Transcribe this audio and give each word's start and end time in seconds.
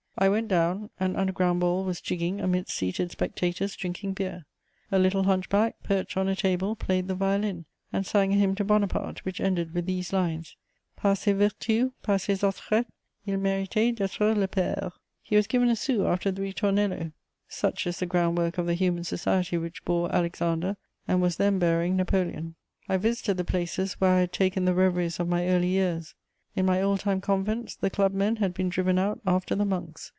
I 0.17 0.29
went 0.29 0.49
down: 0.49 0.91
an 0.99 1.15
underground 1.15 1.61
ball 1.61 1.83
was 1.83 1.99
jigging 2.01 2.41
amidst 2.41 2.75
seated 2.75 3.09
spectators 3.09 3.75
drinking 3.75 4.13
beer. 4.13 4.45
A 4.91 4.99
little 4.99 5.23
hunchback, 5.23 5.81
perched 5.81 6.15
on 6.15 6.27
a 6.27 6.35
table, 6.35 6.75
played 6.75 7.07
the 7.07 7.15
violin 7.15 7.65
and 7.91 8.05
sang 8.05 8.31
a 8.31 8.35
hymn 8.35 8.53
to 8.55 8.63
Bonaparte, 8.63 9.25
which 9.25 9.41
ended 9.41 9.73
with 9.73 9.87
these 9.87 10.13
lines: 10.13 10.57
Par 10.95 11.15
ses 11.15 11.35
vertus, 11.35 11.89
par 12.03 12.19
ses 12.19 12.43
attraits. 12.43 12.89
Il 13.25 13.39
méritait 13.39 13.95
d'être 13.95 14.19
leur 14.19 14.47
père! 14.47 14.91
He 15.23 15.35
was 15.37 15.47
given 15.47 15.69
a 15.69 15.75
sou 15.75 16.05
after 16.05 16.29
the 16.29 16.41
ritornello. 16.43 17.13
Such 17.47 17.87
is 17.87 17.97
the 17.97 18.05
ground 18.05 18.37
work 18.37 18.59
of 18.59 18.67
the 18.67 18.75
human 18.75 19.05
society 19.05 19.57
which 19.57 19.83
bore 19.85 20.13
Alexander 20.13 20.75
and 21.07 21.19
was 21.19 21.37
then 21.37 21.57
bearing 21.57 21.95
Napoleon. 21.95 22.53
[Sidenote: 22.53 22.53
Changes 22.53 22.67
in 22.67 22.87
Paris.] 22.87 22.87
I 22.89 23.01
visited 23.09 23.37
the 23.37 23.49
places 23.51 23.93
where 23.93 24.11
I 24.11 24.19
had 24.19 24.33
taken 24.33 24.65
the 24.65 24.75
reveries 24.75 25.19
of 25.19 25.29
my 25.29 25.47
early 25.47 25.69
years. 25.69 26.13
In 26.53 26.65
my 26.65 26.81
old 26.81 26.99
time 26.99 27.21
convents, 27.21 27.75
the 27.77 27.89
club 27.89 28.13
men 28.13 28.35
had 28.35 28.53
been 28.53 28.67
driven 28.67 28.99
out 28.99 29.21
after 29.25 29.55
the 29.55 29.63
monks. 29.63 30.09